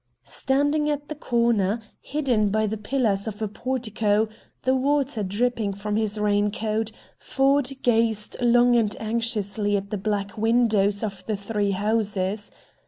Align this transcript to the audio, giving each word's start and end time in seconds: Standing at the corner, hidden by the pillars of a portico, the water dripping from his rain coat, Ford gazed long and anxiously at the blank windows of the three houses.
Standing 0.25 0.89
at 0.89 1.09
the 1.09 1.13
corner, 1.13 1.79
hidden 1.99 2.49
by 2.49 2.65
the 2.65 2.75
pillars 2.75 3.27
of 3.27 3.39
a 3.39 3.47
portico, 3.47 4.27
the 4.63 4.73
water 4.75 5.21
dripping 5.21 5.73
from 5.73 5.95
his 5.95 6.17
rain 6.19 6.49
coat, 6.49 6.91
Ford 7.19 7.69
gazed 7.83 8.35
long 8.41 8.75
and 8.75 8.95
anxiously 8.99 9.77
at 9.77 9.91
the 9.91 9.99
blank 9.99 10.35
windows 10.39 11.03
of 11.03 11.23
the 11.27 11.37
three 11.37 11.69
houses. 11.69 12.49